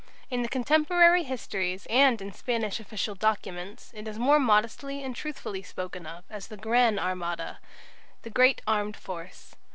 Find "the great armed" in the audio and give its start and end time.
8.23-8.97